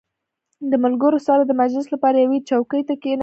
[0.71, 3.19] •د ملګرو سره د مجلس لپاره یوې چوکۍ ته کښېنه.